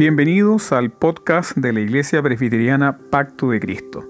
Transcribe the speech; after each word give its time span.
Bienvenidos 0.00 0.72
al 0.72 0.92
podcast 0.92 1.58
de 1.58 1.74
la 1.74 1.80
Iglesia 1.80 2.22
Presbiteriana 2.22 2.96
Pacto 3.10 3.50
de 3.50 3.60
Cristo. 3.60 4.08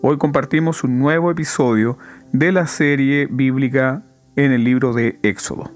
Hoy 0.00 0.16
compartimos 0.16 0.84
un 0.84 1.00
nuevo 1.00 1.32
episodio 1.32 1.98
de 2.32 2.52
la 2.52 2.68
serie 2.68 3.26
bíblica 3.28 4.04
en 4.36 4.52
el 4.52 4.62
libro 4.62 4.92
de 4.92 5.18
Éxodo. 5.24 5.68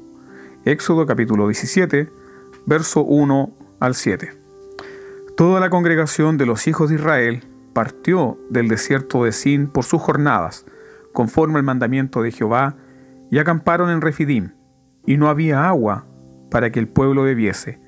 Éxodo 0.65 1.05
capítulo 1.05 1.49
17, 1.49 2.09
verso 2.65 3.03
1 3.03 3.57
al 3.81 3.97
7. 3.97 4.39
Toda 5.37 5.59
la 5.59 5.69
congregación 5.69 6.39
de 6.39 6.47
los 6.47 6.69
hijos 6.69 6.89
de 6.89 6.95
Israel 6.95 7.43
partió 7.73 8.39
del 8.49 8.69
desierto 8.69 9.25
de 9.25 9.33
Sin 9.33 9.67
por 9.67 9.83
sus 9.83 10.01
jornadas, 10.01 10.65
conforme 11.13 11.59
al 11.59 11.65
mandamiento 11.65 12.23
de 12.23 12.31
Jehová, 12.31 12.77
y 13.33 13.39
acamparon 13.39 13.91
en 13.91 14.01
Refidim, 14.01 14.53
y 15.07 15.17
no 15.17 15.29
había 15.29 15.67
agua 15.67 16.07
para 16.53 16.71
que 16.71 16.79
el 16.79 16.87
pueblo 16.87 17.25
bebiese. 17.25 17.85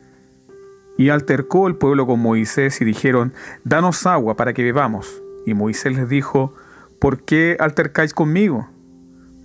Y 0.99 1.09
altercó 1.09 1.69
el 1.69 1.77
pueblo 1.77 2.07
con 2.07 2.21
Moisés 2.21 2.83
y 2.83 2.85
dijeron, 2.85 3.33
Danos 3.65 4.05
agua 4.05 4.37
para 4.37 4.53
que 4.53 4.63
bebamos. 4.63 5.23
Y 5.47 5.55
Moisés 5.55 5.97
les 5.97 6.09
dijo, 6.11 6.53
¿Por 6.99 7.23
qué 7.23 7.57
altercáis 7.59 8.13
conmigo? 8.13 8.69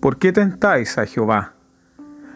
¿Por 0.01 0.17
qué 0.17 0.33
tentáis 0.33 0.97
a 0.97 1.05
Jehová? 1.05 1.53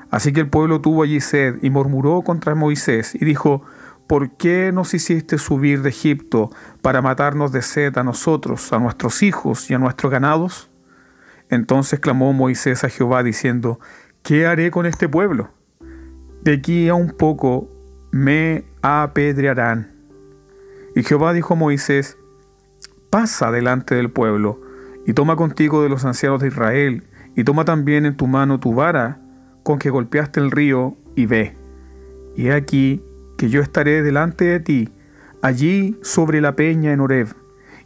Así 0.09 0.31
que 0.31 0.39
el 0.39 0.49
pueblo 0.49 0.79
tuvo 0.79 1.03
allí 1.03 1.19
sed 1.19 1.55
y 1.61 1.69
murmuró 1.69 2.21
contra 2.21 2.55
Moisés 2.55 3.13
y 3.13 3.25
dijo, 3.25 3.63
¿por 4.07 4.37
qué 4.37 4.71
nos 4.71 4.93
hiciste 4.93 5.37
subir 5.37 5.81
de 5.81 5.89
Egipto 5.89 6.49
para 6.81 7.01
matarnos 7.01 7.51
de 7.51 7.61
sed 7.61 7.97
a 7.97 8.03
nosotros, 8.03 8.71
a 8.71 8.79
nuestros 8.79 9.21
hijos 9.21 9.69
y 9.69 9.73
a 9.73 9.79
nuestros 9.79 10.11
ganados? 10.11 10.69
Entonces 11.49 11.99
clamó 11.99 12.31
Moisés 12.33 12.83
a 12.83 12.89
Jehová 12.89 13.23
diciendo, 13.23 13.79
¿qué 14.23 14.45
haré 14.45 14.71
con 14.71 14.85
este 14.85 15.09
pueblo? 15.09 15.49
De 16.41 16.53
aquí 16.53 16.87
a 16.87 16.93
un 16.93 17.11
poco 17.11 17.67
me 18.17 18.65
apedrearán. 18.81 19.91
Y 20.95 21.03
Jehová 21.03 21.33
dijo 21.33 21.53
a 21.53 21.57
Moisés, 21.57 22.17
pasa 23.11 23.51
delante 23.51 23.93
del 23.93 24.09
pueblo, 24.09 24.59
y 25.05 25.13
toma 25.13 25.35
contigo 25.35 25.83
de 25.83 25.89
los 25.89 26.03
ancianos 26.03 26.41
de 26.41 26.47
Israel, 26.47 27.03
y 27.35 27.43
toma 27.43 27.63
también 27.63 28.07
en 28.07 28.17
tu 28.17 28.25
mano 28.25 28.59
tu 28.59 28.73
vara 28.73 29.21
con 29.61 29.77
que 29.77 29.91
golpeaste 29.91 30.39
el 30.39 30.49
río, 30.49 30.97
y 31.15 31.27
ve. 31.27 31.55
Y 32.35 32.47
he 32.47 32.53
aquí 32.53 33.03
que 33.37 33.49
yo 33.49 33.61
estaré 33.61 34.01
delante 34.01 34.45
de 34.45 34.59
ti, 34.61 34.89
allí 35.43 35.95
sobre 36.01 36.41
la 36.41 36.55
peña 36.55 36.93
en 36.93 37.01
Horeb, 37.01 37.35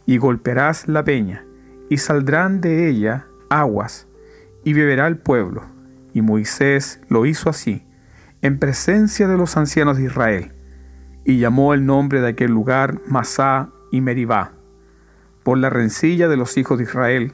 y 0.06 0.16
golpearás 0.16 0.88
la 0.88 1.04
peña, 1.04 1.44
y 1.90 1.98
saldrán 1.98 2.62
de 2.62 2.88
ella 2.88 3.26
aguas, 3.50 4.08
y 4.64 4.72
beberá 4.72 5.08
el 5.08 5.18
pueblo. 5.18 5.66
Y 6.14 6.22
Moisés 6.22 7.02
lo 7.08 7.26
hizo 7.26 7.50
así, 7.50 7.84
en 8.42 8.58
presencia 8.58 9.28
de 9.28 9.36
los 9.38 9.56
ancianos 9.56 9.96
de 9.96 10.04
Israel, 10.04 10.52
y 11.24 11.38
llamó 11.38 11.74
el 11.74 11.86
nombre 11.86 12.20
de 12.20 12.28
aquel 12.28 12.50
lugar 12.50 13.00
Masá 13.06 13.70
y 13.92 14.00
Meribá, 14.00 14.52
por 15.44 15.58
la 15.58 15.70
rencilla 15.70 16.28
de 16.28 16.36
los 16.36 16.56
hijos 16.58 16.78
de 16.78 16.84
Israel, 16.84 17.32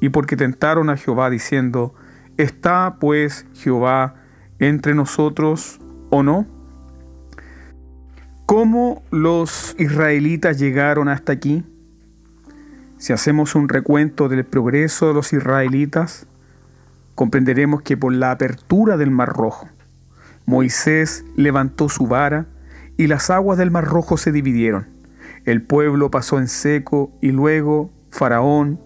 y 0.00 0.10
porque 0.10 0.36
tentaron 0.36 0.90
a 0.90 0.96
Jehová 0.96 1.28
diciendo, 1.28 1.94
¿está 2.36 2.96
pues 3.00 3.46
Jehová 3.54 4.14
entre 4.60 4.94
nosotros 4.94 5.80
o 6.10 6.22
no? 6.22 6.46
¿Cómo 8.46 9.02
los 9.10 9.74
israelitas 9.78 10.58
llegaron 10.58 11.08
hasta 11.08 11.32
aquí? 11.32 11.64
Si 12.98 13.12
hacemos 13.12 13.56
un 13.56 13.68
recuento 13.68 14.28
del 14.28 14.44
progreso 14.44 15.08
de 15.08 15.14
los 15.14 15.32
israelitas, 15.32 16.26
comprenderemos 17.16 17.82
que 17.82 17.96
por 17.96 18.12
la 18.12 18.30
apertura 18.30 18.96
del 18.96 19.10
Mar 19.10 19.30
Rojo, 19.30 19.68
Moisés 20.46 21.24
levantó 21.36 21.88
su 21.88 22.06
vara 22.06 22.46
y 22.96 23.06
las 23.06 23.30
aguas 23.30 23.58
del 23.58 23.70
Mar 23.70 23.84
Rojo 23.84 24.16
se 24.16 24.32
dividieron. 24.32 24.86
El 25.44 25.62
pueblo 25.62 26.10
pasó 26.10 26.38
en 26.38 26.48
seco 26.48 27.12
y 27.20 27.30
luego 27.30 27.90
Faraón 28.10 28.80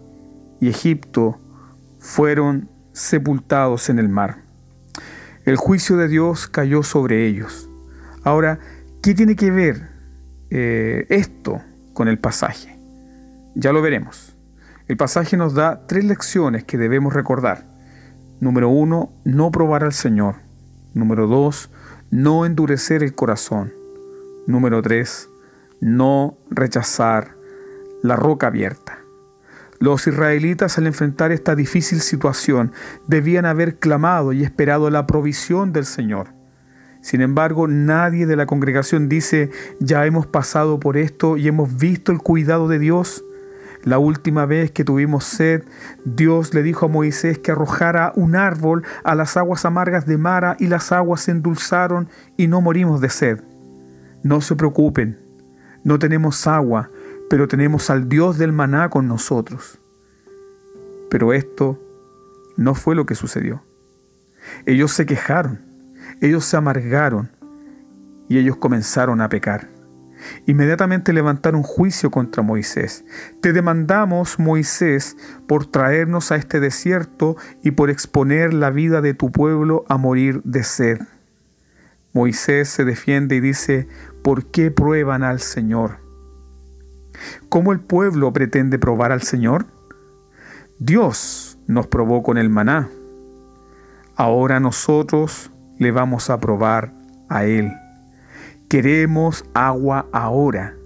y 0.60 0.68
Egipto 0.68 1.38
fueron 1.98 2.68
sepultados 2.92 3.90
en 3.90 3.98
el 3.98 4.08
mar. 4.08 4.42
El 5.44 5.56
juicio 5.56 5.96
de 5.96 6.08
Dios 6.08 6.48
cayó 6.48 6.82
sobre 6.82 7.26
ellos. 7.26 7.70
Ahora, 8.24 8.58
¿qué 9.02 9.14
tiene 9.14 9.36
que 9.36 9.50
ver 9.50 9.88
eh, 10.50 11.06
esto 11.08 11.62
con 11.94 12.08
el 12.08 12.18
pasaje? 12.18 12.78
Ya 13.54 13.72
lo 13.72 13.80
veremos. 13.80 14.36
El 14.88 14.96
pasaje 14.96 15.36
nos 15.36 15.54
da 15.54 15.86
tres 15.86 16.04
lecciones 16.04 16.64
que 16.64 16.78
debemos 16.78 17.12
recordar. 17.12 17.66
Número 18.40 18.68
uno, 18.68 19.12
no 19.24 19.50
probar 19.50 19.84
al 19.84 19.92
Señor. 19.92 20.47
Número 20.98 21.28
dos, 21.28 21.70
no 22.10 22.44
endurecer 22.44 23.04
el 23.04 23.14
corazón. 23.14 23.72
Número 24.48 24.82
tres, 24.82 25.30
no 25.80 26.36
rechazar 26.50 27.36
la 28.02 28.16
roca 28.16 28.48
abierta. 28.48 28.98
Los 29.78 30.08
israelitas 30.08 30.76
al 30.76 30.88
enfrentar 30.88 31.30
esta 31.30 31.54
difícil 31.54 32.00
situación 32.00 32.72
debían 33.06 33.46
haber 33.46 33.78
clamado 33.78 34.32
y 34.32 34.42
esperado 34.42 34.90
la 34.90 35.06
provisión 35.06 35.72
del 35.72 35.86
Señor. 35.86 36.30
Sin 37.00 37.20
embargo, 37.20 37.68
nadie 37.68 38.26
de 38.26 38.34
la 38.34 38.46
congregación 38.46 39.08
dice, 39.08 39.52
ya 39.78 40.04
hemos 40.04 40.26
pasado 40.26 40.80
por 40.80 40.96
esto 40.96 41.36
y 41.36 41.46
hemos 41.46 41.76
visto 41.76 42.10
el 42.10 42.18
cuidado 42.18 42.66
de 42.66 42.80
Dios. 42.80 43.24
La 43.84 43.98
última 43.98 44.44
vez 44.46 44.70
que 44.70 44.84
tuvimos 44.84 45.24
sed, 45.24 45.62
Dios 46.04 46.52
le 46.52 46.62
dijo 46.62 46.86
a 46.86 46.88
Moisés 46.88 47.38
que 47.38 47.52
arrojara 47.52 48.12
un 48.16 48.36
árbol 48.36 48.84
a 49.04 49.14
las 49.14 49.36
aguas 49.36 49.64
amargas 49.64 50.06
de 50.06 50.18
Mara 50.18 50.56
y 50.58 50.66
las 50.66 50.92
aguas 50.92 51.22
se 51.22 51.30
endulzaron 51.30 52.08
y 52.36 52.48
no 52.48 52.60
morimos 52.60 53.00
de 53.00 53.08
sed. 53.08 53.40
No 54.22 54.40
se 54.40 54.56
preocupen, 54.56 55.18
no 55.84 55.98
tenemos 55.98 56.46
agua, 56.46 56.90
pero 57.30 57.46
tenemos 57.46 57.88
al 57.90 58.08
Dios 58.08 58.36
del 58.36 58.52
maná 58.52 58.90
con 58.90 59.06
nosotros. 59.06 59.78
Pero 61.08 61.32
esto 61.32 61.80
no 62.56 62.74
fue 62.74 62.94
lo 62.94 63.06
que 63.06 63.14
sucedió. 63.14 63.62
Ellos 64.66 64.92
se 64.92 65.06
quejaron, 65.06 65.60
ellos 66.20 66.44
se 66.44 66.56
amargaron 66.56 67.30
y 68.28 68.38
ellos 68.38 68.56
comenzaron 68.56 69.20
a 69.20 69.28
pecar. 69.28 69.77
Inmediatamente 70.46 71.12
levantaron 71.12 71.62
juicio 71.62 72.10
contra 72.10 72.42
Moisés. 72.42 73.04
Te 73.40 73.52
demandamos, 73.52 74.38
Moisés, 74.38 75.16
por 75.46 75.66
traernos 75.66 76.32
a 76.32 76.36
este 76.36 76.60
desierto 76.60 77.36
y 77.62 77.72
por 77.72 77.90
exponer 77.90 78.54
la 78.54 78.70
vida 78.70 79.00
de 79.00 79.14
tu 79.14 79.30
pueblo 79.30 79.84
a 79.88 79.96
morir 79.96 80.42
de 80.44 80.64
sed. 80.64 80.98
Moisés 82.12 82.68
se 82.68 82.84
defiende 82.84 83.36
y 83.36 83.40
dice, 83.40 83.86
¿por 84.22 84.46
qué 84.46 84.70
prueban 84.70 85.22
al 85.22 85.40
Señor? 85.40 85.98
¿Cómo 87.48 87.72
el 87.72 87.80
pueblo 87.80 88.32
pretende 88.32 88.78
probar 88.78 89.12
al 89.12 89.22
Señor? 89.22 89.66
Dios 90.78 91.58
nos 91.66 91.86
probó 91.86 92.22
con 92.22 92.38
el 92.38 92.48
maná. 92.48 92.88
Ahora 94.16 94.60
nosotros 94.60 95.50
le 95.78 95.92
vamos 95.92 96.30
a 96.30 96.40
probar 96.40 96.92
a 97.28 97.44
Él. 97.44 97.72
Queremos 98.68 99.46
agua 99.54 100.06
ahora. 100.12 100.76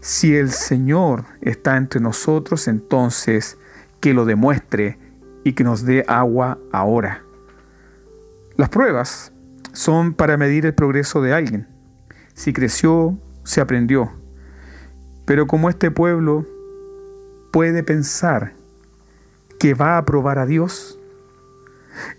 Si 0.00 0.34
el 0.34 0.50
Señor 0.50 1.24
está 1.42 1.76
entre 1.76 2.00
nosotros, 2.00 2.68
entonces 2.68 3.58
que 4.00 4.14
lo 4.14 4.24
demuestre 4.24 4.98
y 5.44 5.52
que 5.52 5.62
nos 5.62 5.84
dé 5.84 6.04
agua 6.08 6.58
ahora. 6.72 7.22
Las 8.56 8.70
pruebas 8.70 9.32
son 9.72 10.14
para 10.14 10.38
medir 10.38 10.64
el 10.64 10.74
progreso 10.74 11.20
de 11.20 11.34
alguien. 11.34 11.68
Si 12.32 12.54
creció, 12.54 13.18
se 13.44 13.60
aprendió. 13.60 14.12
Pero 15.26 15.46
como 15.46 15.68
este 15.68 15.90
pueblo 15.90 16.46
puede 17.52 17.82
pensar 17.82 18.54
que 19.58 19.74
va 19.74 19.98
a 19.98 20.04
probar 20.06 20.38
a 20.38 20.46
Dios, 20.46 20.95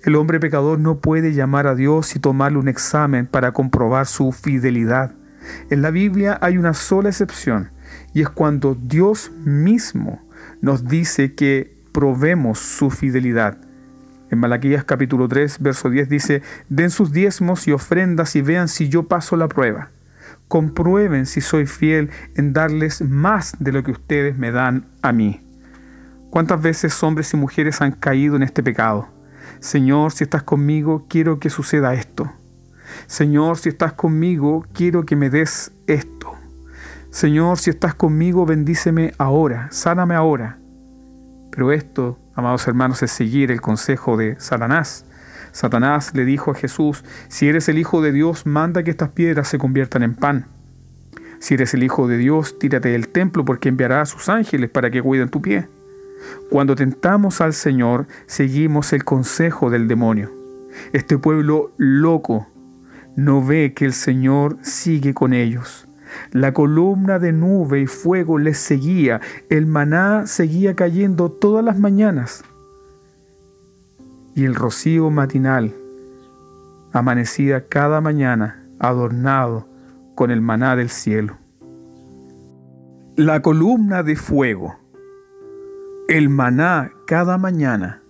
el 0.04 0.16
hombre 0.16 0.40
pecador 0.40 0.80
no 0.80 1.00
puede 1.00 1.34
llamar 1.34 1.68
a 1.68 1.76
Dios 1.76 2.16
y 2.16 2.20
tomarle 2.20 2.58
un 2.58 2.68
examen 2.68 3.28
para 3.28 3.52
comprobar 3.52 4.06
su 4.06 4.32
fidelidad. 4.32 5.14
En 5.70 5.82
la 5.82 5.92
Biblia 5.92 6.38
hay 6.42 6.58
una 6.58 6.74
sola 6.74 7.10
excepción 7.10 7.72
y 8.14 8.22
es 8.22 8.30
cuando 8.30 8.76
Dios 8.76 9.32
mismo 9.44 10.22
nos 10.62 10.88
dice 10.88 11.36
que 11.36 11.78
probemos 11.92 12.60
su 12.60 12.90
fidelidad. 12.90 13.58
En 14.30 14.40
Malaquías 14.40 14.84
capítulo 14.84 15.28
3, 15.28 15.60
verso 15.62 15.90
10 15.90 16.10
dice, 16.10 16.42
den 16.68 16.90
sus 16.90 17.12
diezmos 17.12 17.68
y 17.68 17.72
ofrendas 17.72 18.36
y 18.36 18.42
vean 18.42 18.68
si 18.68 18.90
yo 18.90 19.08
paso 19.08 19.38
la 19.38 19.48
prueba. 19.48 19.92
Comprueben 20.48 21.26
si 21.26 21.42
soy 21.42 21.66
fiel 21.66 22.10
en 22.36 22.54
darles 22.54 23.02
más 23.02 23.56
de 23.60 23.72
lo 23.72 23.84
que 23.84 23.92
ustedes 23.92 24.38
me 24.38 24.52
dan 24.52 24.88
a 25.02 25.14
mí. 25.14 25.42
¿Cuántas 26.30 26.62
veces 26.62 27.02
hombres 27.04 27.34
y 27.34 27.38
mujeres 27.38 27.82
han 27.82 27.94
caído 27.94 28.36
en 28.36 28.44
este 28.44 28.62
pecado? 28.62 29.17
Señor, 29.60 30.12
si 30.12 30.24
estás 30.24 30.44
conmigo, 30.44 31.06
quiero 31.08 31.40
que 31.40 31.50
suceda 31.50 31.94
esto. 31.94 32.32
Señor, 33.06 33.58
si 33.58 33.70
estás 33.70 33.94
conmigo, 33.94 34.66
quiero 34.74 35.06
que 35.06 35.16
me 35.16 35.30
des 35.30 35.72
esto. 35.88 36.34
Señor, 37.10 37.58
si 37.58 37.70
estás 37.70 37.96
conmigo, 37.96 38.46
bendíceme 38.46 39.14
ahora, 39.18 39.68
sáname 39.72 40.16
ahora. 40.16 40.60
Pero 41.52 41.72
esto, 41.72 42.20
amados 42.36 42.68
hermanos, 42.68 43.02
es 43.02 43.12
seguir 43.12 43.52
el 43.52 43.62
consejo 43.62 44.18
de 44.18 44.36
Satanás. 44.40 45.06
Satanás 45.52 46.14
le 46.14 46.26
dijo 46.26 46.52
a 46.52 46.56
Jesús, 46.56 47.04
si 47.30 47.48
eres 47.48 47.68
el 47.70 47.80
Hijo 47.80 48.02
de 48.02 48.12
Dios, 48.12 48.46
manda 48.46 48.84
que 48.84 48.92
estas 48.92 49.10
piedras 49.10 49.48
se 49.48 49.58
conviertan 49.58 50.04
en 50.04 50.14
pan. 50.14 50.46
Si 51.40 51.56
eres 51.56 51.74
el 51.74 51.84
Hijo 51.84 52.08
de 52.08 52.18
Dios, 52.18 52.60
tírate 52.60 52.90
del 52.90 53.10
templo 53.10 53.44
porque 53.44 53.70
enviará 53.70 54.02
a 54.02 54.06
sus 54.06 54.30
ángeles 54.30 54.70
para 54.70 54.92
que 54.92 55.02
cuiden 55.02 55.30
tu 55.30 55.42
pie. 55.42 55.68
Cuando 56.50 56.76
tentamos 56.76 57.42
al 57.42 57.54
Señor, 57.54 58.08
seguimos 58.26 58.94
el 58.94 59.04
consejo 59.04 59.70
del 59.70 59.88
demonio. 59.88 60.32
Este 60.94 61.18
pueblo 61.18 61.72
loco 61.78 62.48
no 63.16 63.44
ve 63.44 63.74
que 63.74 63.86
el 63.86 63.94
Señor 63.94 64.58
sigue 64.62 65.14
con 65.14 65.34
ellos. 65.34 65.88
La 66.32 66.54
columna 66.54 67.20
de 67.20 67.34
nube 67.34 67.82
y 67.82 67.88
fuego 67.88 68.38
les 68.38 68.58
seguía, 68.58 69.22
el 69.50 69.66
maná 69.66 70.26
seguía 70.28 70.76
cayendo 70.76 71.32
todas 71.32 71.64
las 71.64 71.78
mañanas 71.78 72.44
y 74.38 74.46
el 74.46 74.54
rocío 74.54 75.10
matinal 75.10 75.74
amanecía 76.94 77.68
cada 77.68 78.02
mañana 78.02 78.64
adornado 78.78 79.68
con 80.14 80.30
el 80.30 80.42
maná 80.42 80.76
del 80.76 80.90
cielo. 80.90 81.38
La 83.16 83.42
columna 83.42 84.04
de 84.04 84.16
fuego, 84.16 84.78
el 86.08 86.30
maná 86.30 86.92
cada 87.06 87.38
mañana, 87.38 88.02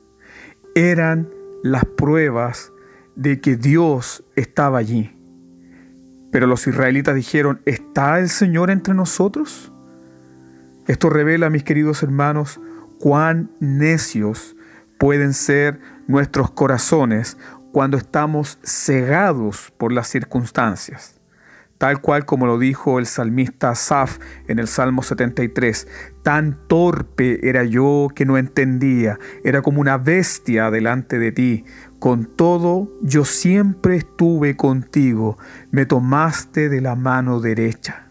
eran 0.75 1.29
las 1.63 1.85
pruebas 1.85 2.71
de 3.15 3.41
que 3.41 3.55
Dios 3.55 4.23
estaba 4.35 4.77
allí. 4.77 5.15
Pero 6.31 6.45
los 6.45 6.67
israelitas 6.67 7.15
dijeron, 7.15 7.61
¿está 7.65 8.19
el 8.19 8.29
Señor 8.29 8.69
entre 8.69 8.93
nosotros? 8.93 9.71
Esto 10.85 11.09
revela, 11.09 11.49
mis 11.49 11.63
queridos 11.63 12.03
hermanos, 12.03 12.59
cuán 12.99 13.51
necios 13.59 14.55
pueden 14.99 15.33
ser 15.33 15.79
nuestros 16.07 16.51
corazones 16.51 17.37
cuando 17.71 17.97
estamos 17.97 18.59
cegados 18.63 19.73
por 19.77 19.91
las 19.91 20.07
circunstancias 20.07 21.16
tal 21.77 22.01
cual 22.01 22.25
como 22.25 22.45
lo 22.47 22.57
dijo 22.57 22.99
el 22.99 23.05
salmista 23.05 23.69
Asaf 23.69 24.19
en 24.47 24.59
el 24.59 24.67
Salmo 24.67 25.03
73. 25.03 25.87
Tan 26.23 26.57
torpe 26.67 27.47
era 27.47 27.63
yo 27.63 28.09
que 28.13 28.25
no 28.25 28.37
entendía, 28.37 29.19
era 29.43 29.61
como 29.61 29.81
una 29.81 29.97
bestia 29.97 30.71
delante 30.71 31.19
de 31.19 31.31
ti. 31.31 31.65
Con 31.99 32.25
todo, 32.25 32.91
yo 33.01 33.25
siempre 33.25 33.95
estuve 33.95 34.55
contigo, 34.55 35.37
me 35.71 35.85
tomaste 35.85 36.69
de 36.69 36.81
la 36.81 36.95
mano 36.95 37.39
derecha. 37.39 38.07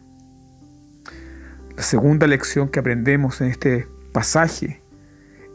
La 1.76 1.82
segunda 1.82 2.26
lección 2.26 2.68
que 2.68 2.80
aprendemos 2.80 3.40
en 3.40 3.48
este 3.48 3.86
pasaje 4.12 4.82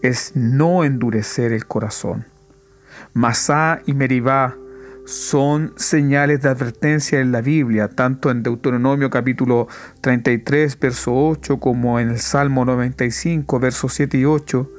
es 0.01 0.33
no 0.35 0.83
endurecer 0.83 1.51
el 1.51 1.65
corazón. 1.65 2.25
Masá 3.13 3.81
y 3.85 3.93
Meribá 3.93 4.55
son 5.05 5.73
señales 5.77 6.41
de 6.41 6.49
advertencia 6.49 7.19
en 7.19 7.31
la 7.31 7.41
Biblia, 7.41 7.89
tanto 7.89 8.31
en 8.31 8.43
Deuteronomio 8.43 9.09
capítulo 9.09 9.67
33, 10.01 10.79
verso 10.79 11.13
8, 11.13 11.59
como 11.59 11.99
en 11.99 12.09
el 12.09 12.19
Salmo 12.19 12.65
95, 12.65 13.59
versos 13.59 13.93
7 13.93 14.17
y 14.17 14.25
8. 14.25 14.69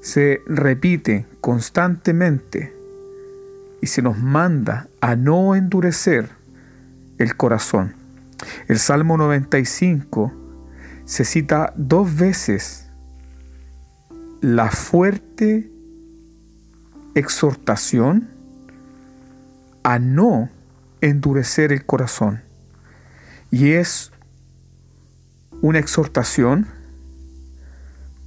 Se 0.00 0.40
repite 0.46 1.26
constantemente 1.40 2.72
y 3.82 3.88
se 3.88 4.02
nos 4.02 4.18
manda 4.18 4.88
a 5.00 5.16
no 5.16 5.54
endurecer 5.54 6.28
el 7.18 7.36
corazón. 7.36 7.94
El 8.68 8.78
Salmo 8.78 9.16
95 9.16 10.32
se 11.04 11.24
cita 11.24 11.72
dos 11.76 12.16
veces 12.16 12.86
la 14.40 14.70
fuerte 14.70 15.70
exhortación 17.14 18.35
a 19.86 20.00
no 20.00 20.50
endurecer 21.00 21.70
el 21.70 21.86
corazón. 21.86 22.42
Y 23.52 23.70
es 23.70 24.10
una 25.62 25.78
exhortación 25.78 26.66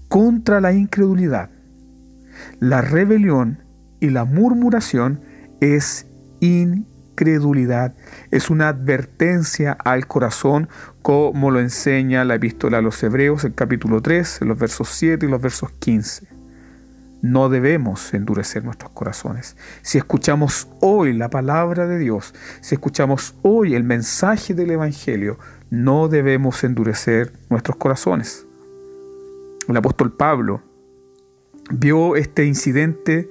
contra 0.07 0.61
la 0.61 0.71
incredulidad. 0.71 1.50
La 2.61 2.79
rebelión 2.79 3.61
y 4.00 4.09
la 4.09 4.23
murmuración 4.23 5.19
es 5.59 6.07
incredulidad. 6.39 7.94
Es 8.31 8.50
una 8.50 8.69
advertencia 8.69 9.73
al 9.73 10.07
corazón 10.07 10.69
como 11.01 11.51
lo 11.51 11.59
enseña 11.59 12.23
la 12.23 12.35
epístola 12.35 12.77
a 12.77 12.81
los 12.81 13.03
Hebreos, 13.03 13.44
el 13.44 13.53
capítulo 13.53 14.01
3, 14.01 14.44
los 14.44 14.57
versos 14.57 14.88
7 14.91 15.25
y 15.25 15.29
los 15.29 15.41
versos 15.41 15.71
15. 15.71 16.38
No 17.21 17.50
debemos 17.50 18.13
endurecer 18.13 18.63
nuestros 18.63 18.92
corazones. 18.92 19.57
Si 19.81 19.98
escuchamos 19.98 20.69
hoy 20.80 21.12
la 21.12 21.30
palabra 21.30 21.86
de 21.86 21.98
Dios, 21.98 22.33
si 22.62 22.75
escuchamos 22.75 23.36
hoy 23.42 23.75
el 23.75 23.83
mensaje 23.83 24.54
del 24.54 24.71
Evangelio, 24.71 25.38
no 25.69 26.07
debemos 26.07 26.63
endurecer 26.63 27.33
nuestros 27.50 27.75
corazones. 27.75 28.48
El 29.68 29.75
apóstol 29.75 30.13
Pablo 30.13 30.62
vio 31.71 32.16
este 32.16 32.45
incidente 32.45 33.30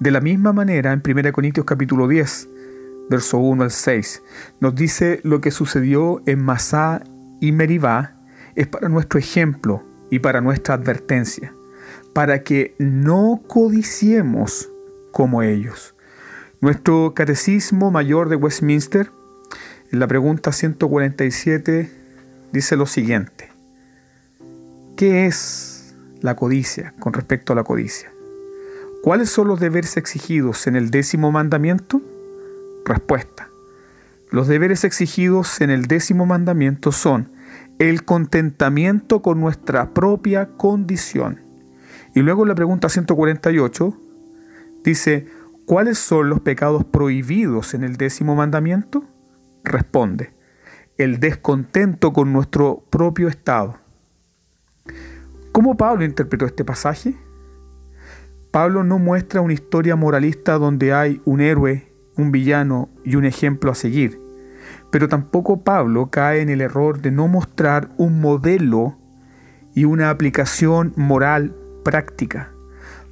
de 0.00 0.10
la 0.10 0.20
misma 0.20 0.52
manera 0.52 0.92
en 0.92 1.00
1 1.06 1.32
Corintios 1.32 1.64
capítulo 1.64 2.08
10, 2.08 2.48
verso 3.08 3.38
1 3.38 3.62
al 3.62 3.70
6. 3.70 4.22
Nos 4.58 4.74
dice 4.74 5.20
lo 5.22 5.40
que 5.40 5.52
sucedió 5.52 6.22
en 6.26 6.42
Masá 6.42 7.04
y 7.40 7.52
Meribá 7.52 8.16
es 8.56 8.66
para 8.66 8.88
nuestro 8.88 9.20
ejemplo 9.20 9.84
y 10.10 10.18
para 10.18 10.40
nuestra 10.40 10.74
advertencia 10.74 11.54
para 12.18 12.42
que 12.42 12.74
no 12.80 13.42
codiciemos 13.46 14.68
como 15.12 15.44
ellos. 15.44 15.94
Nuestro 16.60 17.14
Catecismo 17.14 17.92
Mayor 17.92 18.28
de 18.28 18.34
Westminster, 18.34 19.12
en 19.92 20.00
la 20.00 20.08
pregunta 20.08 20.50
147, 20.50 21.88
dice 22.50 22.76
lo 22.76 22.86
siguiente. 22.86 23.52
¿Qué 24.96 25.26
es 25.26 25.94
la 26.20 26.34
codicia 26.34 26.92
con 26.98 27.12
respecto 27.12 27.52
a 27.52 27.56
la 27.56 27.62
codicia? 27.62 28.10
¿Cuáles 29.04 29.30
son 29.30 29.46
los 29.46 29.60
deberes 29.60 29.96
exigidos 29.96 30.66
en 30.66 30.74
el 30.74 30.90
décimo 30.90 31.30
mandamiento? 31.30 32.02
Respuesta. 32.84 33.48
Los 34.32 34.48
deberes 34.48 34.82
exigidos 34.82 35.60
en 35.60 35.70
el 35.70 35.84
décimo 35.84 36.26
mandamiento 36.26 36.90
son 36.90 37.30
el 37.78 38.04
contentamiento 38.04 39.22
con 39.22 39.40
nuestra 39.40 39.94
propia 39.94 40.48
condición 40.56 41.46
y 42.14 42.20
luego 42.20 42.44
la 42.44 42.54
pregunta 42.54 42.88
148 42.88 43.96
dice, 44.84 45.26
¿cuáles 45.66 45.98
son 45.98 46.28
los 46.28 46.40
pecados 46.40 46.84
prohibidos 46.84 47.74
en 47.74 47.84
el 47.84 47.96
décimo 47.96 48.34
mandamiento? 48.34 49.04
Responde, 49.64 50.32
el 50.96 51.20
descontento 51.20 52.12
con 52.12 52.32
nuestro 52.32 52.84
propio 52.90 53.28
estado. 53.28 53.76
¿Cómo 55.52 55.76
Pablo 55.76 56.04
interpretó 56.04 56.46
este 56.46 56.64
pasaje? 56.64 57.14
Pablo 58.50 58.82
no 58.82 58.98
muestra 58.98 59.40
una 59.40 59.52
historia 59.52 59.94
moralista 59.94 60.58
donde 60.58 60.92
hay 60.94 61.20
un 61.24 61.40
héroe, 61.40 61.92
un 62.16 62.32
villano 62.32 62.88
y 63.04 63.16
un 63.16 63.24
ejemplo 63.24 63.70
a 63.70 63.74
seguir, 63.74 64.20
pero 64.90 65.08
tampoco 65.08 65.62
Pablo 65.62 66.08
cae 66.10 66.40
en 66.40 66.48
el 66.48 66.62
error 66.62 67.00
de 67.00 67.10
no 67.10 67.28
mostrar 67.28 67.90
un 67.98 68.20
modelo 68.20 68.96
y 69.74 69.84
una 69.84 70.10
aplicación 70.10 70.92
moral 70.96 71.54
práctica. 71.82 72.52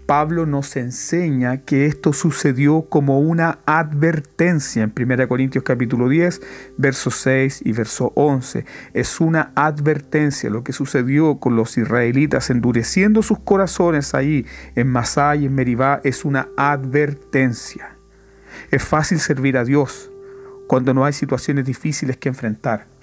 Pablo 0.07 0.47
nos 0.47 0.77
enseña 0.77 1.63
que 1.65 1.87
esto 1.87 2.13
sucedió 2.13 2.83
como 2.83 3.19
una 3.19 3.59
advertencia 3.67 4.85
en 4.85 4.93
1 4.97 5.29
Corintios 5.29 5.65
capítulo 5.65 6.09
10, 6.09 6.41
verso 6.77 7.11
6 7.11 7.63
y 7.65 7.73
verso 7.73 8.13
11. 8.15 8.65
Es 8.95 9.21
una 9.21 9.51
advertencia 9.57 10.49
lo 10.49 10.63
que 10.63 10.73
sucedió 10.73 11.41
con 11.41 11.57
los 11.57 11.77
israelitas 11.77 12.51
endureciendo 12.51 13.23
sus 13.23 13.41
corazones 13.41 14.15
ahí 14.15 14.47
en 14.77 14.87
Masá 14.87 15.35
y 15.35 15.47
en 15.47 15.55
Meribá 15.57 16.01
es 16.05 16.25
una 16.25 16.49
advertencia. 16.57 17.97
Es 18.71 18.85
fácil 18.85 19.19
servir 19.19 19.59
a 19.59 19.65
Dios 19.65 20.13
cuando 20.69 20.95
no 20.95 21.05
hay 21.05 21.15
situaciones 21.15 21.65
difíciles 21.65 22.17
que 22.17 22.29
enfrentar 22.29 22.96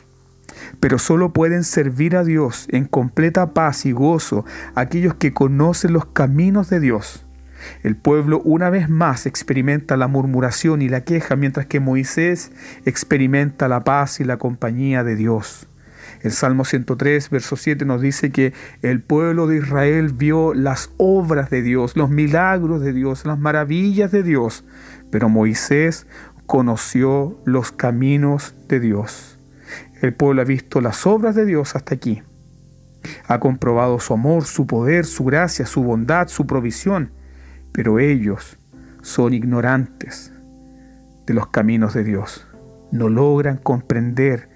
pero 0.80 1.00
solo 1.00 1.34
pueden 1.34 1.64
servir 1.64 2.16
a 2.16 2.24
Dios 2.24 2.68
en 2.70 2.86
completa 2.86 3.54
paz 3.54 3.86
y 3.86 3.92
gozo 3.92 4.46
aquellos 4.76 5.16
que 5.16 5.34
conocen 5.34 5.94
los 5.94 6.06
caminos 6.06 6.70
de 6.70 6.80
Dios. 6.80 7.26
El 7.82 7.96
pueblo 7.96 8.42
una 8.44 8.70
vez 8.70 8.90
más 8.90 9.26
experimenta 9.26 9.98
la 9.98 10.08
murmuración 10.08 10.82
y 10.82 10.90
la 10.90 11.02
queja, 11.02 11.36
mientras 11.36 11.66
que 11.66 11.80
Moisés 11.80 12.52
experimenta 12.86 13.68
la 13.68 13.84
paz 13.84 14.20
y 14.20 14.26
la 14.26 14.38
compañía 14.38 15.04
de 15.04 15.16
Dios. 15.16 15.68
El 16.22 16.32
Salmo 16.32 16.64
103, 16.64 17.30
verso 17.30 17.56
7 17.58 17.86
nos 17.86 18.02
dice 18.02 18.32
que 18.32 18.54
el 18.82 19.02
pueblo 19.02 19.48
de 19.48 19.58
Israel 19.58 20.14
vio 20.14 20.54
las 20.54 20.92
obras 20.98 21.50
de 21.50 21.62
Dios, 21.62 21.98
los 21.98 22.10
milagros 22.10 22.82
de 22.82 22.94
Dios, 22.94 23.26
las 23.26 23.40
maravillas 23.40 24.12
de 24.12 24.24
Dios, 24.24 24.64
pero 25.12 25.28
Moisés 25.28 26.08
conoció 26.46 27.38
los 27.46 27.72
caminos 27.72 28.56
de 28.68 28.80
Dios. 28.80 29.33
El 30.04 30.14
pueblo 30.14 30.42
ha 30.42 30.46
visto 30.46 30.82
las 30.82 31.08
obras 31.08 31.34
de 31.34 31.46
Dios 31.46 31.78
hasta 31.78 31.96
aquí. 31.96 32.24
Ha 33.26 33.40
comprobado 33.40 34.02
su 34.02 34.14
amor, 34.14 34.44
su 34.44 34.68
poder, 34.68 35.06
su 35.06 35.24
gracia, 35.24 35.66
su 35.66 35.82
bondad, 35.82 36.28
su 36.28 36.46
provisión, 36.46 37.14
pero 37.72 38.00
ellos 38.00 38.60
son 39.02 39.34
ignorantes 39.34 40.34
de 41.26 41.34
los 41.34 41.48
caminos 41.48 41.94
de 41.94 42.04
Dios. 42.04 42.46
No 42.92 43.08
logran 43.08 43.56
comprender 43.56 44.50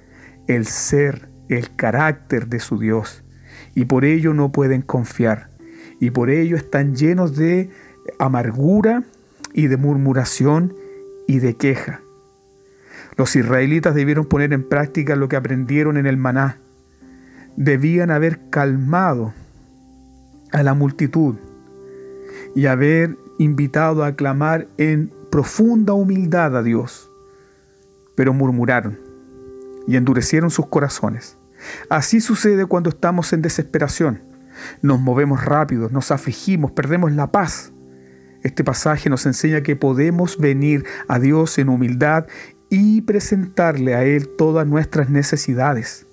el 0.48 0.66
ser, 0.66 1.30
el 1.48 1.74
carácter 1.78 2.48
de 2.48 2.60
su 2.60 2.78
Dios. 2.78 3.24
Y 3.74 3.86
por 3.86 4.04
ello 4.04 4.34
no 4.34 4.52
pueden 4.52 4.82
confiar. 4.82 5.52
Y 6.02 6.12
por 6.12 6.30
ello 6.30 6.58
están 6.58 6.94
llenos 6.94 7.38
de 7.38 7.70
amargura 8.20 9.06
y 9.54 9.68
de 9.68 9.78
murmuración 9.78 10.76
y 11.26 11.40
de 11.40 11.56
queja. 11.56 12.02
Los 13.18 13.36
israelitas 13.36 13.96
debieron 13.96 14.26
poner 14.26 14.54
en 14.54 14.68
práctica 14.68 15.16
lo 15.16 15.28
que 15.28 15.36
aprendieron 15.36 15.98
en 15.98 16.06
el 16.06 16.18
maná. 16.18 16.60
Debían 17.56 18.12
haber 18.12 18.50
calmado 18.50 19.34
a 20.52 20.62
la 20.62 20.76
multitud 20.76 21.36
y 22.56 22.68
haber 22.68 23.18
invitado 23.40 24.04
a 24.04 24.16
clamar 24.16 24.68
en 24.78 25.12
profunda 25.32 25.94
humildad 25.94 26.56
a 26.56 26.62
Dios. 26.62 27.12
Pero 28.16 28.34
murmuraron 28.34 29.00
y 29.88 29.96
endurecieron 29.96 30.52
sus 30.52 30.68
corazones. 30.68 31.38
Así 31.90 32.22
sucede 32.22 32.66
cuando 32.68 32.90
estamos 32.90 33.34
en 33.34 33.42
desesperación. 33.42 34.22
Nos 34.82 35.00
movemos 35.00 35.44
rápido, 35.44 35.90
nos 35.90 36.12
afligimos, 36.12 36.72
perdemos 36.72 37.12
la 37.12 37.32
paz. 37.32 37.72
Este 38.44 38.64
pasaje 38.64 39.10
nos 39.10 39.26
enseña 39.26 39.62
que 39.62 39.76
podemos 39.76 40.38
venir 40.38 40.86
a 41.08 41.20
Dios 41.20 41.58
en 41.58 41.70
humildad 41.70 42.28
y 42.70 43.02
presentarle 43.02 43.96
a 43.96 44.04
Él 44.04 44.30
todas 44.30 44.68
nuestras 44.68 45.10
necesidades. 45.10 46.06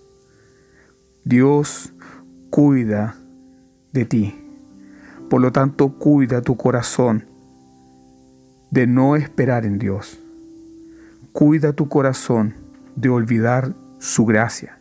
Dios 1.24 1.92
cuida 2.50 3.16
de 3.92 4.04
ti. 4.04 4.40
Por 5.30 5.40
lo 5.40 5.52
tanto, 5.52 5.98
cuida 5.98 6.42
tu 6.42 6.56
corazón 6.56 7.26
de 8.70 8.86
no 8.86 9.16
esperar 9.16 9.64
en 9.64 9.78
Dios. 9.78 10.20
Cuida 11.32 11.72
tu 11.72 11.88
corazón 11.88 12.54
de 12.96 13.08
olvidar 13.08 13.74
su 13.98 14.24
gracia. 14.24 14.78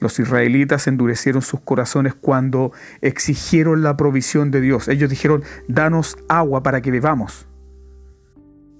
Los 0.00 0.18
israelitas 0.20 0.86
endurecieron 0.86 1.42
sus 1.42 1.60
corazones 1.60 2.14
cuando 2.14 2.72
exigieron 3.00 3.82
la 3.82 3.96
provisión 3.96 4.50
de 4.50 4.60
Dios. 4.60 4.88
Ellos 4.88 5.10
dijeron, 5.10 5.42
danos 5.66 6.16
agua 6.28 6.62
para 6.62 6.80
que 6.80 6.90
bebamos. 6.90 7.47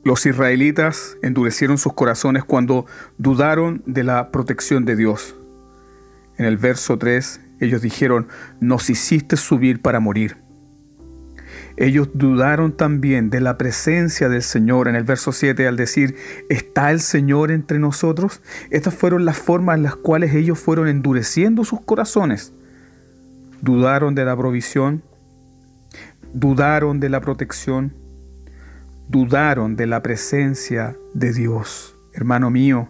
Los 0.09 0.25
israelitas 0.25 1.19
endurecieron 1.21 1.77
sus 1.77 1.93
corazones 1.93 2.43
cuando 2.43 2.87
dudaron 3.19 3.83
de 3.85 4.05
la 4.05 4.31
protección 4.31 4.87
de 4.87 4.97
Dios. 4.97 5.37
En 6.39 6.47
el 6.47 6.57
verso 6.57 6.97
3, 6.97 7.43
ellos 7.61 7.83
dijeron, 7.83 8.27
nos 8.59 8.89
hiciste 8.89 9.37
subir 9.37 9.83
para 9.83 10.01
morir. 10.01 10.39
Ellos 11.77 12.09
dudaron 12.15 12.75
también 12.75 13.29
de 13.29 13.43
la 13.43 13.59
presencia 13.59 14.31
del 14.31 14.43
Señor 14.43 14.89
en 14.89 14.95
el 14.95 15.05
verso 15.05 15.31
7 15.31 15.69
al 15.69 15.77
decir, 15.77 16.17
¿está 16.49 16.91
el 16.91 17.01
Señor 17.01 17.51
entre 17.51 17.79
nosotros? 17.79 18.41
Estas 18.71 18.95
fueron 18.95 19.27
las 19.27 19.37
formas 19.37 19.77
en 19.77 19.83
las 19.83 19.97
cuales 19.97 20.35
ellos 20.35 20.59
fueron 20.59 20.89
endureciendo 20.89 21.65
sus 21.65 21.83
corazones. 21.83 22.55
Dudaron 23.61 24.15
de 24.15 24.25
la 24.25 24.35
provisión, 24.35 25.03
dudaron 26.33 26.99
de 26.99 27.11
la 27.11 27.21
protección, 27.21 27.93
dudaron 29.09 29.75
de 29.77 29.87
la 29.87 30.03
presencia 30.03 30.97
de 31.15 31.33
Dios. 31.33 31.97
Hermano 32.13 32.51
mío, 32.51 32.89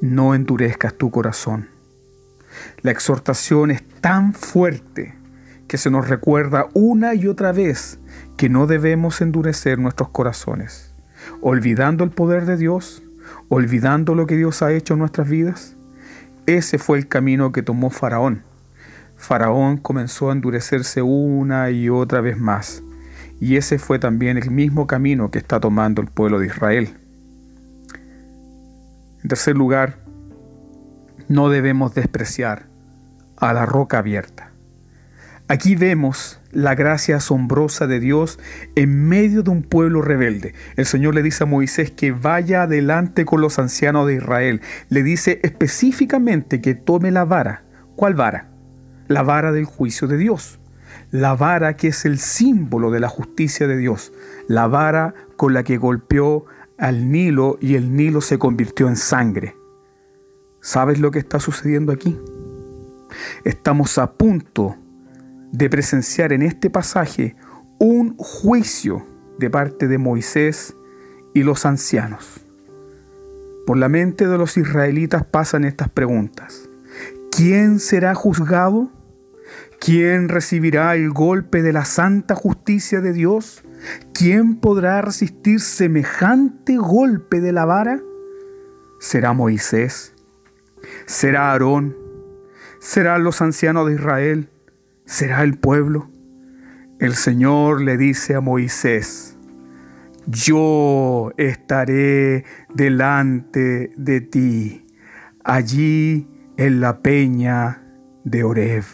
no 0.00 0.34
endurezcas 0.34 0.94
tu 0.94 1.10
corazón. 1.10 1.68
La 2.82 2.90
exhortación 2.90 3.70
es 3.70 3.84
tan 4.00 4.34
fuerte 4.34 5.14
que 5.68 5.78
se 5.78 5.90
nos 5.90 6.08
recuerda 6.08 6.66
una 6.74 7.14
y 7.14 7.28
otra 7.28 7.52
vez 7.52 7.98
que 8.36 8.48
no 8.48 8.66
debemos 8.66 9.20
endurecer 9.20 9.78
nuestros 9.78 10.08
corazones, 10.10 10.94
olvidando 11.40 12.04
el 12.04 12.10
poder 12.10 12.46
de 12.46 12.56
Dios, 12.56 13.02
olvidando 13.48 14.14
lo 14.14 14.26
que 14.26 14.36
Dios 14.36 14.62
ha 14.62 14.72
hecho 14.72 14.94
en 14.94 15.00
nuestras 15.00 15.28
vidas. 15.28 15.76
Ese 16.46 16.78
fue 16.78 16.98
el 16.98 17.08
camino 17.08 17.52
que 17.52 17.62
tomó 17.62 17.90
Faraón. 17.90 18.42
Faraón 19.16 19.78
comenzó 19.78 20.30
a 20.30 20.32
endurecerse 20.32 21.02
una 21.02 21.70
y 21.70 21.88
otra 21.88 22.20
vez 22.20 22.38
más. 22.38 22.82
Y 23.40 23.56
ese 23.56 23.78
fue 23.78 23.98
también 23.98 24.38
el 24.38 24.50
mismo 24.50 24.86
camino 24.86 25.30
que 25.30 25.38
está 25.38 25.60
tomando 25.60 26.00
el 26.02 26.08
pueblo 26.08 26.38
de 26.38 26.46
Israel. 26.46 26.96
En 29.22 29.28
tercer 29.28 29.56
lugar, 29.56 29.98
no 31.28 31.48
debemos 31.48 31.94
despreciar 31.94 32.66
a 33.36 33.52
la 33.52 33.66
roca 33.66 33.98
abierta. 33.98 34.52
Aquí 35.48 35.76
vemos 35.76 36.40
la 36.50 36.74
gracia 36.74 37.16
asombrosa 37.16 37.86
de 37.86 38.00
Dios 38.00 38.40
en 38.74 39.08
medio 39.08 39.44
de 39.44 39.50
un 39.50 39.62
pueblo 39.62 40.02
rebelde. 40.02 40.54
El 40.74 40.86
Señor 40.86 41.14
le 41.14 41.22
dice 41.22 41.44
a 41.44 41.46
Moisés 41.46 41.92
que 41.92 42.10
vaya 42.10 42.62
adelante 42.62 43.24
con 43.24 43.40
los 43.40 43.60
ancianos 43.60 44.08
de 44.08 44.14
Israel. 44.14 44.60
Le 44.88 45.04
dice 45.04 45.38
específicamente 45.44 46.60
que 46.60 46.74
tome 46.74 47.12
la 47.12 47.24
vara. 47.24 47.62
¿Cuál 47.94 48.14
vara? 48.14 48.48
La 49.06 49.22
vara 49.22 49.52
del 49.52 49.66
juicio 49.66 50.08
de 50.08 50.16
Dios. 50.16 50.58
La 51.10 51.34
vara 51.34 51.76
que 51.76 51.88
es 51.88 52.04
el 52.04 52.18
símbolo 52.18 52.90
de 52.90 53.00
la 53.00 53.08
justicia 53.08 53.66
de 53.66 53.76
Dios. 53.76 54.12
La 54.48 54.66
vara 54.66 55.14
con 55.36 55.54
la 55.54 55.62
que 55.62 55.76
golpeó 55.76 56.46
al 56.78 57.10
Nilo 57.10 57.58
y 57.60 57.74
el 57.74 57.94
Nilo 57.94 58.20
se 58.20 58.38
convirtió 58.38 58.88
en 58.88 58.96
sangre. 58.96 59.56
¿Sabes 60.60 60.98
lo 60.98 61.10
que 61.10 61.18
está 61.18 61.40
sucediendo 61.40 61.92
aquí? 61.92 62.18
Estamos 63.44 63.98
a 63.98 64.12
punto 64.12 64.76
de 65.52 65.70
presenciar 65.70 66.32
en 66.32 66.42
este 66.42 66.70
pasaje 66.70 67.36
un 67.78 68.16
juicio 68.16 69.06
de 69.38 69.50
parte 69.50 69.86
de 69.88 69.98
Moisés 69.98 70.74
y 71.34 71.42
los 71.42 71.66
ancianos. 71.66 72.46
Por 73.66 73.76
la 73.76 73.88
mente 73.88 74.26
de 74.26 74.38
los 74.38 74.56
israelitas 74.56 75.24
pasan 75.24 75.64
estas 75.64 75.88
preguntas. 75.88 76.68
¿Quién 77.30 77.80
será 77.80 78.14
juzgado? 78.14 78.90
¿Quién 79.80 80.28
recibirá 80.28 80.94
el 80.94 81.10
golpe 81.10 81.62
de 81.62 81.72
la 81.72 81.84
santa 81.84 82.34
justicia 82.34 83.00
de 83.00 83.12
Dios? 83.12 83.64
¿Quién 84.12 84.56
podrá 84.56 85.02
resistir 85.02 85.60
semejante 85.60 86.76
golpe 86.76 87.40
de 87.40 87.52
la 87.52 87.64
vara? 87.64 88.00
¿Será 88.98 89.32
Moisés? 89.32 90.14
¿Será 91.06 91.52
Aarón? 91.52 91.96
¿Serán 92.80 93.24
los 93.24 93.40
ancianos 93.42 93.86
de 93.86 93.94
Israel? 93.94 94.50
¿Será 95.04 95.42
el 95.42 95.58
pueblo? 95.58 96.10
El 96.98 97.14
Señor 97.14 97.82
le 97.82 97.96
dice 97.96 98.34
a 98.34 98.40
Moisés, 98.40 99.36
yo 100.26 101.30
estaré 101.36 102.44
delante 102.74 103.92
de 103.96 104.20
ti, 104.22 104.86
allí 105.44 106.26
en 106.56 106.80
la 106.80 107.02
peña 107.02 107.82
de 108.24 108.42
Oreb. 108.42 108.84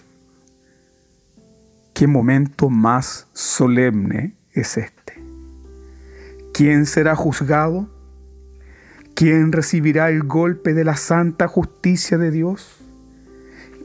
¿Qué 1.95 2.07
momento 2.07 2.71
más 2.71 3.29
solemne 3.33 4.35
es 4.53 4.77
este? 4.77 5.23
¿Quién 6.55 6.87
será 6.87 7.15
juzgado? 7.15 7.89
¿Quién 9.15 9.53
recibirá 9.53 10.11
el 10.11 10.23
golpe 10.23 10.73
de 10.75 10.85
la 10.85 10.97
santa 10.97 11.49
justicia 11.49 12.17
de 12.17 12.31
Dios? 12.31 12.79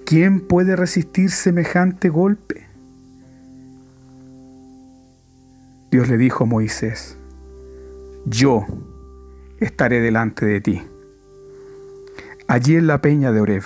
¿Quién 0.05 0.39
puede 0.39 0.75
resistir 0.77 1.31
semejante 1.31 2.07
golpe? 2.07 2.65
Dios 5.91 6.07
le 6.07 6.17
dijo 6.17 6.45
a 6.45 6.47
Moisés, 6.47 7.17
yo 8.25 8.65
estaré 9.59 9.99
delante 9.99 10.45
de 10.45 10.61
ti, 10.61 10.81
allí 12.47 12.75
en 12.75 12.87
la 12.87 13.01
peña 13.01 13.31
de 13.31 13.41
Oreb. 13.41 13.63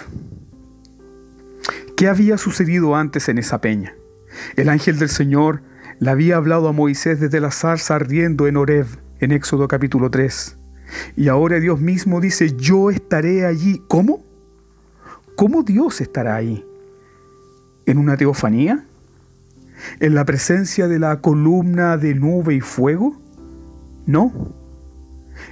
¿Qué 1.95 2.07
había 2.07 2.38
sucedido 2.39 2.95
antes 2.95 3.29
en 3.29 3.38
esa 3.38 3.62
peña? 3.62 3.93
El 4.55 4.69
ángel 4.69 5.00
del 5.00 5.10
Señor 5.10 5.62
le 6.00 6.10
había 6.10 6.38
hablado 6.38 6.67
a 6.67 6.71
Moisés 6.71 7.19
desde 7.19 7.39
la 7.39 7.51
zarza 7.51 7.95
ardiendo 7.95 8.48
en 8.48 8.57
Oreb, 8.57 8.88
en 9.19 9.31
Éxodo 9.31 9.67
capítulo 9.67 10.10
3. 10.10 10.57
Y 11.15 11.27
ahora 11.27 11.60
Dios 11.60 11.79
mismo 11.79 12.19
dice, 12.19 12.55
yo 12.55 12.89
estaré 12.89 13.45
allí. 13.45 13.81
¿Cómo? 13.88 14.24
¿Cómo 15.36 15.63
Dios 15.63 16.01
estará 16.01 16.36
ahí? 16.36 16.65
¿En 17.86 17.98
una 17.98 18.17
teofanía? 18.17 18.86
¿En 20.00 20.15
la 20.15 20.25
presencia 20.25 20.88
de 20.88 21.00
la 21.00 21.21
columna 21.21 21.98
de 21.98 22.15
nube 22.15 22.55
y 22.55 22.62
fuego? 22.62 23.21
No. 24.05 24.55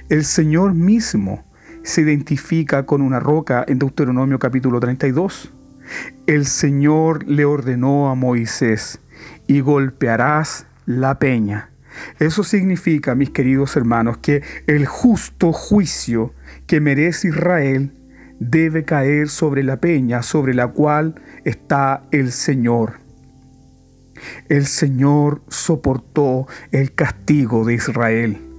El 0.08 0.24
Señor 0.24 0.74
mismo 0.74 1.44
se 1.82 2.02
identifica 2.02 2.86
con 2.86 3.02
una 3.02 3.20
roca 3.20 3.64
en 3.66 3.78
Deuteronomio 3.78 4.38
capítulo 4.38 4.80
32. 4.80 5.52
El 6.26 6.46
Señor 6.46 7.26
le 7.28 7.44
ordenó 7.44 8.10
a 8.10 8.14
Moisés, 8.14 9.00
y 9.46 9.60
golpearás 9.60 10.66
la 10.86 11.18
peña. 11.18 11.70
Eso 12.18 12.44
significa, 12.44 13.14
mis 13.14 13.30
queridos 13.30 13.76
hermanos, 13.76 14.18
que 14.18 14.42
el 14.66 14.86
justo 14.86 15.52
juicio 15.52 16.34
que 16.66 16.80
merece 16.80 17.28
Israel 17.28 17.92
debe 18.38 18.84
caer 18.84 19.28
sobre 19.28 19.62
la 19.62 19.80
peña 19.80 20.22
sobre 20.22 20.54
la 20.54 20.68
cual 20.68 21.20
está 21.44 22.04
el 22.10 22.32
Señor. 22.32 23.00
El 24.48 24.66
Señor 24.66 25.42
soportó 25.48 26.46
el 26.72 26.94
castigo 26.94 27.64
de 27.64 27.74
Israel. 27.74 28.49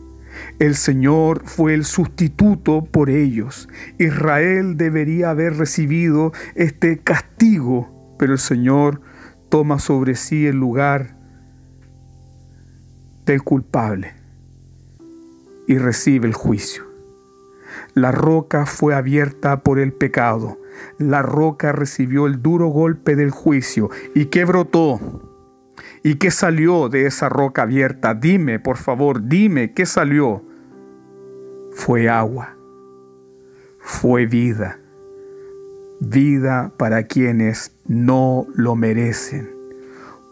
El 0.60 0.76
Señor 0.76 1.44
fue 1.46 1.74
el 1.74 1.86
sustituto 1.86 2.86
por 2.86 3.10
ellos. 3.10 3.68
Israel 3.98 4.78
debería 4.78 5.32
haber 5.32 5.58
recibido 5.58 6.34
este 6.56 7.00
castigo, 7.00 8.16
pero 8.18 8.34
el 8.34 8.40
Señor 8.40 9.02
toma 9.50 9.80
sobre 9.80 10.16
sí 10.16 10.48
el 10.48 10.58
lugar 10.58 11.18
del 13.26 13.44
culpable 13.44 14.14
y 15.68 15.78
recibe 15.78 16.28
el 16.28 16.34
juicio. 16.34 16.84
La 17.94 18.12
roca 18.12 18.66
fue 18.66 18.94
abierta 18.94 19.64
por 19.64 19.80
el 19.80 19.94
pecado. 19.94 20.58
La 20.98 21.22
roca 21.22 21.72
recibió 21.72 22.26
el 22.28 22.42
duro 22.42 22.68
golpe 22.68 23.16
del 23.16 23.32
juicio. 23.32 23.90
¿Y 24.16 24.26
qué 24.26 24.46
brotó? 24.46 25.31
¿Y 26.04 26.16
qué 26.16 26.32
salió 26.32 26.90
de 26.90 27.06
esa 27.06 27.30
roca 27.30 27.62
abierta? 27.62 28.16
Dime, 28.16 28.60
por 28.60 28.78
favor, 28.78 29.28
dime, 29.28 29.74
¿qué 29.74 29.86
salió? 29.86 30.44
Fue 31.72 32.10
agua. 32.10 32.56
Fue 33.80 34.26
vida. 34.26 34.80
Vida 36.00 36.74
para 36.78 37.04
quienes 37.04 37.78
no 37.86 38.48
lo 38.56 38.76
merecen. 38.76 39.52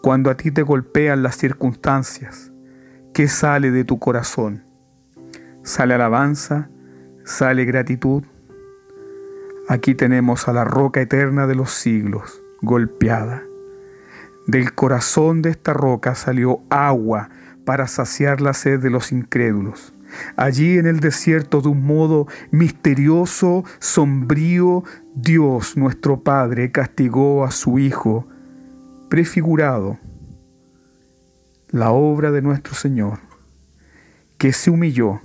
Cuando 0.02 0.30
a 0.30 0.36
ti 0.36 0.50
te 0.50 0.62
golpean 0.62 1.22
las 1.22 1.36
circunstancias, 1.36 2.50
¿qué 3.14 3.28
sale 3.28 3.70
de 3.70 3.84
tu 3.84 4.00
corazón? 4.00 4.64
¿Sale 5.62 5.94
alabanza? 5.94 6.68
¿Sale 7.24 7.64
gratitud? 7.64 8.24
Aquí 9.68 9.94
tenemos 9.94 10.48
a 10.48 10.52
la 10.52 10.64
roca 10.64 11.00
eterna 11.00 11.46
de 11.46 11.54
los 11.54 11.70
siglos, 11.70 12.42
golpeada. 12.60 13.44
Del 14.46 14.74
corazón 14.74 15.42
de 15.42 15.50
esta 15.50 15.72
roca 15.72 16.14
salió 16.14 16.62
agua 16.70 17.30
para 17.64 17.86
saciar 17.86 18.40
la 18.40 18.54
sed 18.54 18.80
de 18.80 18.90
los 18.90 19.12
incrédulos. 19.12 19.92
Allí 20.36 20.78
en 20.78 20.86
el 20.86 21.00
desierto 21.00 21.60
de 21.60 21.68
un 21.68 21.84
modo 21.84 22.26
misterioso, 22.50 23.64
sombrío, 23.78 24.82
Dios 25.14 25.76
nuestro 25.76 26.20
Padre 26.22 26.72
castigó 26.72 27.44
a 27.44 27.50
su 27.50 27.78
Hijo, 27.78 28.26
prefigurado, 29.08 29.98
la 31.70 31.90
obra 31.90 32.32
de 32.32 32.42
nuestro 32.42 32.74
Señor, 32.74 33.20
que 34.38 34.52
se 34.52 34.70
humilló, 34.70 35.20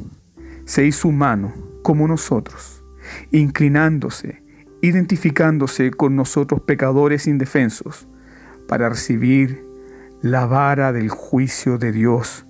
se 0.65 0.85
hizo 0.85 1.07
humano 1.07 1.53
como 1.81 2.07
nosotros, 2.07 2.83
inclinándose, 3.31 4.43
identificándose 4.81 5.91
con 5.91 6.15
nosotros 6.15 6.61
pecadores 6.61 7.25
indefensos, 7.25 8.07
para 8.67 8.89
recibir 8.89 9.63
la 10.21 10.45
vara 10.45 10.91
del 10.91 11.09
juicio 11.09 11.77
de 11.77 11.91
Dios 11.91 12.45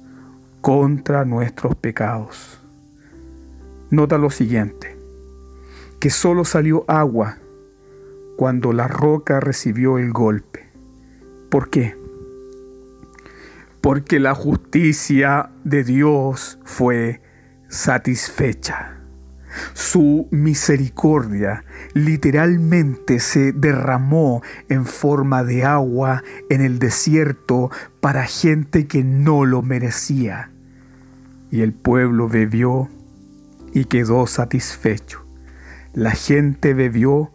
contra 0.62 1.26
nuestros 1.26 1.76
pecados. 1.76 2.60
Nota 3.90 4.18
lo 4.18 4.30
siguiente, 4.30 4.98
que 6.00 6.10
solo 6.10 6.46
salió 6.46 6.86
agua 6.88 7.38
cuando 8.38 8.74
la 8.74 8.88
roca 8.88 9.40
recibió 9.40 9.98
el 9.98 10.12
golpe. 10.12 10.66
¿Por 11.50 11.70
qué? 11.70 11.96
Porque 13.82 14.20
la 14.20 14.34
justicia 14.34 15.52
de 15.64 15.84
Dios 15.84 16.60
fue 16.64 17.22
satisfecha. 17.68 19.05
Su 19.74 20.28
misericordia 20.32 21.64
literalmente 21.94 23.20
se 23.20 23.52
derramó 23.54 24.42
en 24.70 24.86
forma 24.86 25.44
de 25.44 25.64
agua 25.64 26.24
en 26.50 26.62
el 26.62 26.80
desierto 26.80 27.72
para 28.02 28.26
gente 28.26 28.88
que 28.88 29.04
no 29.04 29.46
lo 29.46 29.62
merecía. 29.62 30.52
Y 31.52 31.62
el 31.62 31.74
pueblo 31.74 32.28
bebió 32.28 32.90
y 33.74 33.86
quedó 33.86 34.28
satisfecho. 34.28 35.26
La 35.94 36.12
gente 36.12 36.74
bebió 36.74 37.32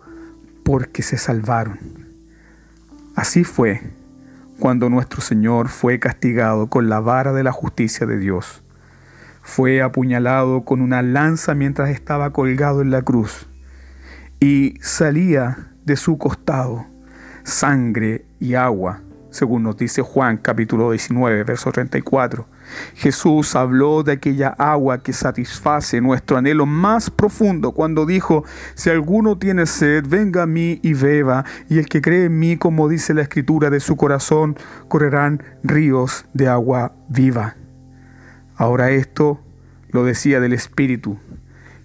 porque 0.65 1.03
se 1.03 1.19
salvaron. 1.19 1.79
Así 3.15 3.45
fue 3.45 3.81
cuando 4.59 4.91
nuestro 4.91 5.21
Señor 5.21 5.69
fue 5.69 5.99
castigado 5.99 6.69
con 6.69 6.89
la 6.89 7.01
vara 7.01 7.33
de 7.33 7.43
la 7.43 7.53
justicia 7.53 8.07
de 8.07 8.19
Dios 8.19 8.63
fue 9.43 9.83
apuñalado 9.83 10.65
con 10.65 10.81
una 10.81 11.03
lanza 11.03 11.55
mientras 11.55 11.91
estaba 11.91 12.31
colgado 12.31 12.83
en 12.83 12.91
la 12.91 13.03
cruz 13.03 13.49
y 14.41 14.75
salía 14.81 15.71
de 15.85 15.97
su 15.97 16.19
costado 16.19 16.87
sangre 17.45 18.27
y 18.39 18.55
agua, 18.55 19.03
según 19.31 19.63
nos 19.63 19.77
dice 19.77 20.03
Juan 20.03 20.39
capítulo 20.39 20.91
19, 20.91 21.45
verso 21.45 21.73
34. 21.73 22.47
Jesús 22.95 23.57
habló 23.57 24.03
de 24.03 24.13
aquella 24.13 24.49
agua 24.49 25.03
que 25.03 25.13
satisface 25.13 26.01
nuestro 26.01 26.37
anhelo 26.37 26.67
más 26.67 27.11
profundo 27.11 27.73
cuando 27.73 28.07
dijo, 28.07 28.45
si 28.75 28.91
alguno 28.91 29.39
tiene 29.39 29.67
sed, 29.67 30.05
venga 30.09 30.45
a 30.45 30.47
mí 30.47 30.79
y 30.83 30.95
beba, 30.95 31.45
y 31.69 31.79
el 31.79 31.87
que 31.87 32.01
cree 32.01 32.27
en 32.27 32.39
mí, 32.39 32.57
como 32.57 32.89
dice 32.89 33.15
la 33.15 33.23
escritura, 33.23 33.71
de 33.71 33.81
su 33.81 33.97
corazón 33.97 34.57
correrán 34.89 35.43
ríos 35.63 36.27
de 36.33 36.49
agua 36.49 36.93
viva. 37.09 37.57
Ahora 38.61 38.91
esto 38.91 39.41
lo 39.89 40.05
decía 40.05 40.39
del 40.39 40.53
Espíritu, 40.53 41.17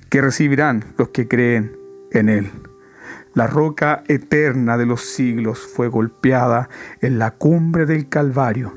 que 0.10 0.20
recibirán 0.20 0.84
los 0.98 1.08
que 1.08 1.26
creen 1.26 1.72
en 2.12 2.28
Él. 2.28 2.52
La 3.34 3.48
roca 3.48 4.04
eterna 4.10 4.78
de 4.78 4.86
los 4.86 5.00
siglos 5.00 5.58
fue 5.60 5.88
golpeada 5.88 6.68
en 7.00 7.18
la 7.18 7.32
cumbre 7.32 7.86
del 7.86 8.10
Calvario. 8.10 8.74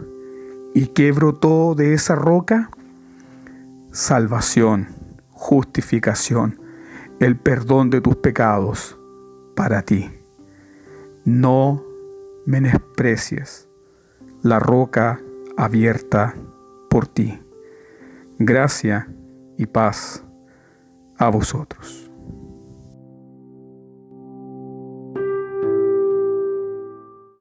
¿Y 0.76 0.86
qué 0.94 1.10
brotó 1.10 1.74
de 1.74 1.92
esa 1.92 2.14
roca? 2.14 2.70
Salvación, 3.90 4.86
justificación, 5.32 6.60
el 7.18 7.36
perdón 7.36 7.90
de 7.90 8.00
tus 8.00 8.14
pecados 8.14 8.96
para 9.56 9.82
ti. 9.82 10.08
No 11.24 11.82
menosprecies 12.46 13.68
la 14.42 14.60
roca 14.60 15.20
abierta 15.56 16.36
por 16.88 17.08
ti 17.08 17.40
gracia 18.38 19.08
y 19.56 19.66
paz 19.66 20.24
a 21.18 21.28
vosotros. 21.28 22.07